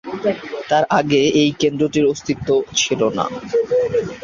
[0.69, 2.47] তার আগে এই কেন্দ্রটির অস্তিত্ব
[2.75, 3.25] ছিল না।